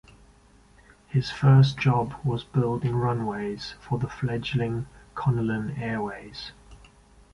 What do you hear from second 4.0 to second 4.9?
fledgling